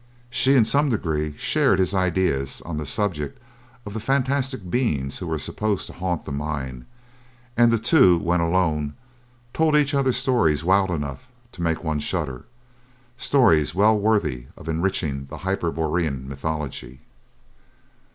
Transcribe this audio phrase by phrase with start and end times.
[0.31, 3.37] She in some degree shared his ideas on the subject
[3.85, 6.85] of the fantastic beings who were supposed to haunt the mine,
[7.55, 8.95] and the two, when alone,
[9.53, 15.37] told each other stories wild enough to make one shudder—stories well worthy of enriching the
[15.37, 17.01] hyperborean mythology.